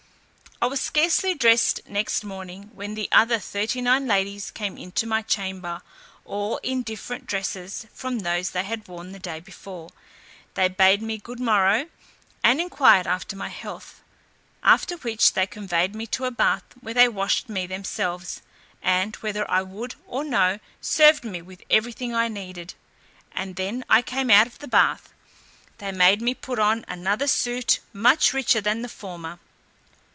I 0.63 0.67
was 0.67 0.79
scarcely 0.79 1.33
dressed 1.33 1.81
next 1.89 2.23
morning, 2.23 2.69
when 2.75 2.93
the 2.93 3.09
other 3.11 3.39
thirty 3.39 3.81
nine 3.81 4.05
ladies 4.05 4.51
came 4.51 4.77
into 4.77 5.07
my 5.07 5.23
chamber, 5.23 5.81
all 6.23 6.57
in 6.57 6.83
different 6.83 7.25
dresses 7.25 7.87
from 7.95 8.19
those 8.19 8.51
they 8.51 8.63
had 8.63 8.87
worn 8.87 9.11
the 9.11 9.17
day 9.17 9.39
before: 9.39 9.89
they 10.53 10.67
bade 10.67 11.01
me 11.01 11.17
good 11.17 11.39
morrow, 11.39 11.87
and 12.43 12.61
inquired 12.61 13.07
after 13.07 13.35
my 13.35 13.49
health. 13.49 14.03
After 14.61 14.97
which 14.97 15.33
they 15.33 15.47
conveyed 15.47 15.95
me 15.95 16.05
to 16.05 16.25
a 16.25 16.29
bath, 16.31 16.65
where 16.79 16.93
they 16.93 17.07
washed 17.07 17.49
me 17.49 17.65
themselves, 17.65 18.43
and 18.83 19.15
whether 19.15 19.49
I 19.49 19.63
would 19.63 19.95
or 20.05 20.23
no, 20.23 20.59
served 20.79 21.23
me 21.23 21.41
with 21.41 21.63
everything 21.71 22.13
I 22.13 22.27
needed; 22.27 22.75
and 23.31 23.57
when 23.57 23.83
I 23.89 24.03
came 24.03 24.29
out 24.29 24.45
of 24.45 24.59
the 24.59 24.67
bath, 24.67 25.11
they 25.79 25.91
made 25.91 26.21
me 26.21 26.35
put 26.35 26.59
on 26.59 26.85
another 26.87 27.25
suit 27.25 27.79
much 27.93 28.31
richer 28.31 28.61
than 28.61 28.83
the 28.83 28.89
former. 28.89 29.39